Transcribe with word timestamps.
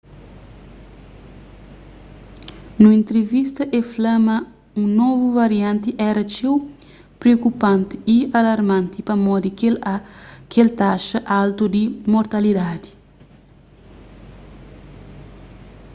nun 2.81 2.91
entrivista 2.99 3.63
el 3.77 3.83
fla 3.93 4.13
ma 4.27 4.37
un 4.81 4.89
novu 5.01 5.25
varianti 5.41 5.89
éra 6.09 6.23
txeu 6.31 6.55
priokupanti 7.21 7.95
y 8.15 8.17
alarmanti 8.39 8.99
pamodi 9.09 9.49
kel 10.51 10.69
taxa 10.79 11.17
altu 11.41 11.63
di 11.73 11.83
mortalidadi 12.13 12.89